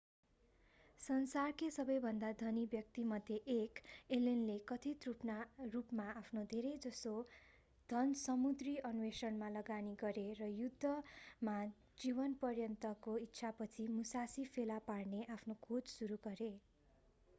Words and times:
संसारकै 1.01 1.67
सबैभन्दा 1.73 2.29
धनी 2.37 2.61
व्यक्तिमध्ये 2.69 3.35
एक 3.55 3.81
एलेनले 4.09 4.53
कथित 4.71 5.05
रूपमा 5.73 6.05
आफ्नो 6.13 6.45
धेरैजसो 6.53 7.13
धन 7.89 8.15
समुद्री 8.21 8.73
अन्वेषणमा 8.89 9.49
लगानी 9.51 9.93
गरे 9.99 10.23
र 10.39 10.47
युद्धमा 10.53 11.57
जीवनपर्यन्तको 12.05 13.17
इच्छापछि 13.27 13.87
मुसासी 13.93 14.47
फेला 14.55 14.79
पार्ने 14.89 15.21
आफ्नो 15.37 15.57
खोज 15.61 15.93
सुरु 15.93 16.19
गरे 16.25 16.49